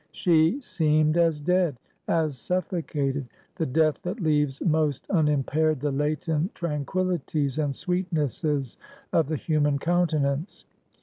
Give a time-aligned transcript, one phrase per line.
[0.11, 7.59] She seemed as dead; as suffocated, the death that leaves most unimpaired the latent tranquillities
[7.59, 8.77] and sweetnesses
[9.13, 10.65] of the human countenance.